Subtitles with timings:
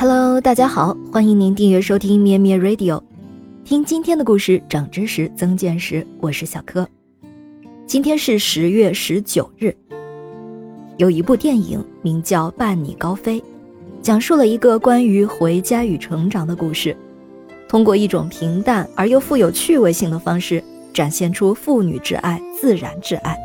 [0.00, 3.02] Hello，大家好，欢迎您订阅收听咩咩 Radio，
[3.66, 6.06] 听今天的故事，长知识，增见识。
[6.22, 6.88] 我是小柯。
[7.86, 9.76] 今天是十月十九日，
[10.96, 13.38] 有一部电影名叫《伴你高飞》，
[14.00, 16.96] 讲述了一个关于回家与成长的故事，
[17.68, 20.64] 通过一种平淡而又富有趣味性的方式，
[20.94, 23.36] 展现出父女之爱、自然之爱。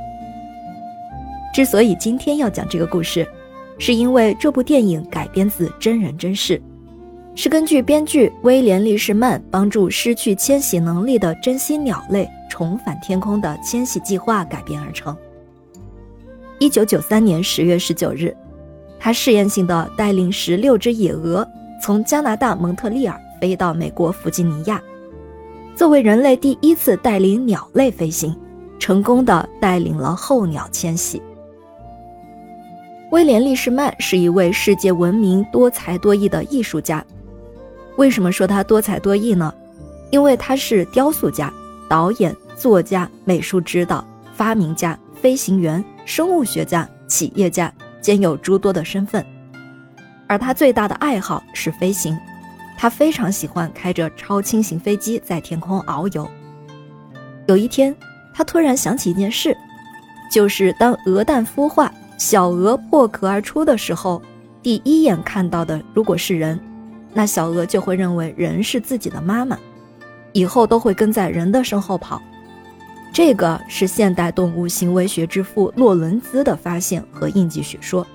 [1.54, 3.28] 之所以今天要讲这个故事。
[3.78, 6.62] 是因为这部电影改编自真人真事，
[7.36, 15.16] 是根据编剧威廉·利士曼帮助失去迁徙能力的珍稀鸟类重返天空的迁徙计划改编而成。
[16.58, 18.34] 一九九三年十月十九日，
[18.98, 21.46] 他试验性的带领十六只野鹅
[21.82, 24.82] 从加拿大蒙特利尔飞到美国弗吉尼亚，
[25.76, 28.34] 作为人类第一次带领鸟类飞行，
[28.80, 31.22] 成功的带领了候鸟迁徙。
[33.16, 37.02] 威廉·利士曼是一位世界闻名、多才多艺的艺术家。
[37.96, 39.54] 为什么说他多才多艺呢？
[40.12, 41.50] 因为他是雕塑家、
[41.88, 49.26] 导演、作家、美术指导、发明家、飞行员、生物学家、企业家，兼有诸多的身份。
[50.28, 52.18] 而他最大的爱好是飞行，
[52.78, 56.30] 他非常喜欢开着超轻型飞机在天空遨游。
[57.48, 57.96] 有一天，
[58.34, 59.56] 他突然想起一件事，
[60.30, 61.90] 就是当鹅蛋孵化。
[62.18, 64.22] 小鹅破壳而出的时候，
[64.64, 66.60] 第一眼看到的如果是人，
[67.14, 69.58] 那小鹅就会认为人是自己的妈妈，
[70.32, 72.22] 以后都会跟在人的身后跑。
[73.14, 78.06] 这个是现代动物行为学之父洛伦兹的发现和印记学说。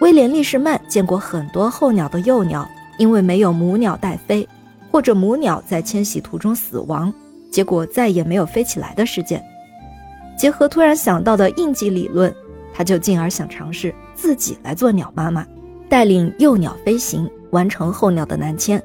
[0.00, 4.48] 威廉·利士曼见过很多候鸟的幼鸟因为没有母鸟带飞，
[4.90, 7.12] 或者母鸟在迁徙途中死亡，
[7.50, 9.42] 结果再也没有飞起来的事件。
[10.36, 12.34] 结合突然想到的印记理论。
[12.76, 15.46] 他就进而想尝试自己来做鸟妈妈，
[15.88, 18.82] 带领幼鸟飞行，完成候鸟的南迁。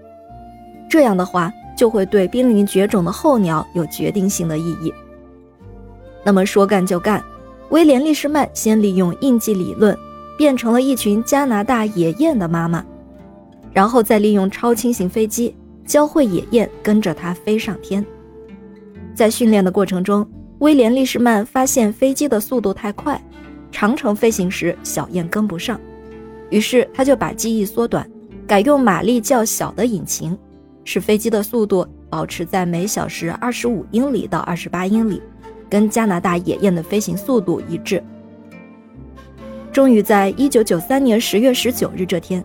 [0.88, 4.94] 这样的话，就会对濒临绝种的候鸟有决定性的意义。
[6.24, 7.24] 那么说干就干，
[7.70, 9.98] 威廉·利士曼先利用印记理论，
[10.38, 12.86] 变成了一群加拿大野雁的妈妈，
[13.74, 15.56] 然后再利用超轻型飞机，
[15.86, 18.06] 教会野雁跟着他飞上天。
[19.16, 20.28] 在训练的过程中，
[20.60, 23.20] 威廉·利士曼发现飞机的速度太快。
[23.72, 25.80] 长程飞行时，小雁跟不上，
[26.50, 28.10] 于是他就把机翼缩短，
[28.48, 30.38] 改用马力较小的引擎，
[30.84, 35.22] 使飞机的速度保持在每小时二十五英里到二十八英里，
[35.70, 38.04] 跟加拿大野雁的飞行速度一致。
[39.72, 42.44] 终于在一九九三年十月十九日这天，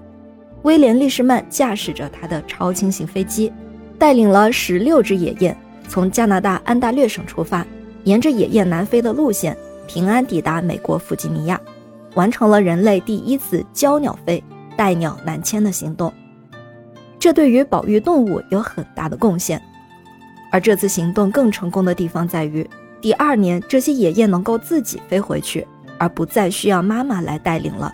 [0.63, 3.51] 威廉·利士曼驾驶着他的超轻型飞机，
[3.99, 5.57] 带领了十六只野雁，
[5.89, 7.67] 从加拿大安大略省出发，
[8.05, 9.57] 沿着野雁南飞的路线。
[9.87, 11.61] 平安抵达美国弗吉尼亚，
[12.15, 14.43] 完成了人类第一次教鸟飞、
[14.77, 16.13] 带鸟南迁的行动。
[17.19, 19.61] 这对于保育动物有很大的贡献。
[20.51, 22.69] 而这次行动更成功的地方在于，
[23.01, 25.67] 第二年这些野雁能够自己飞回去，
[25.99, 27.93] 而不再需要妈妈来带领了。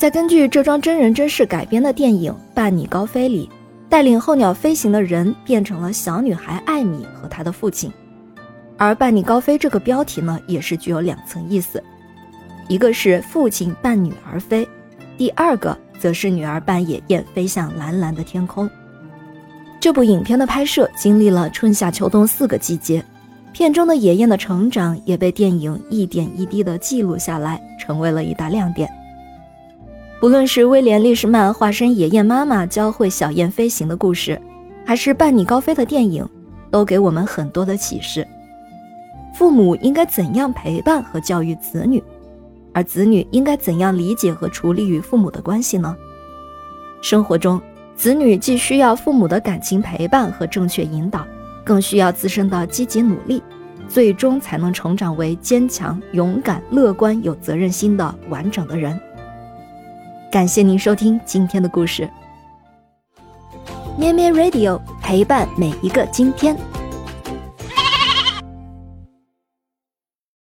[0.00, 3.48] 在根据这桩真人真事改编的电影《伴你高飞》里，
[3.88, 7.90] 带领候鸟飞行的人变成了小女孩艾米和她的父亲。
[8.78, 11.82] 而伴你高飞这个标题呢，也是具有两层意思，
[12.68, 14.68] 一个是父亲伴女儿飞，
[15.16, 18.68] 第二个则是女儿伴野雁飞向蓝蓝的天空。
[19.80, 23.04] 这部影片的拍摄经历了春夏秋冬四个季节，
[23.52, 28.90] 片中的野雁的成长也被电影一点一滴的记录下来，成为了一大亮点。
[30.18, 34.40] 不论是威廉·利什曼化身野雁妈妈教会小雁飞行的故事，
[34.84, 36.28] 还是伴你高飞的电影，
[36.70, 38.26] 都给我们很多的启示。
[39.36, 42.02] 父母应该怎样陪伴和教育子女，
[42.72, 45.94] 而子女应该怎样理解和处理与父母的关系呢？
[47.02, 47.60] 生活中，
[47.94, 51.26] 子女既需要父母的感情陪伴和正确引导，
[51.62, 53.42] 更需要自身的积极努力，
[53.86, 58.98] 最终才能成长为坚强、勇敢、乐观、有责任心的完整的人。
[60.32, 62.08] 感谢您收听今天的故事，
[63.98, 66.56] 咩咩 Radio 陪伴每一个今天。